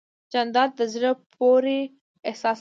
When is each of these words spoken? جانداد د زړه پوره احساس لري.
جانداد 0.33 0.69
د 0.79 0.81
زړه 0.93 1.11
پوره 1.33 1.79
احساس 2.29 2.57
لري. 2.59 2.59